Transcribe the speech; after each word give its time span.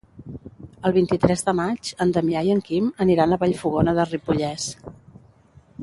El 0.89 0.93
vint-i-tres 0.95 1.43
de 1.49 1.53
maig 1.59 1.91
en 2.07 2.13
Damià 2.17 2.43
i 2.47 2.51
en 2.55 2.65
Quim 2.71 2.89
aniran 3.07 3.37
a 3.37 3.39
Vallfogona 3.45 3.97
de 4.01 4.11
Ripollès. 4.13 4.71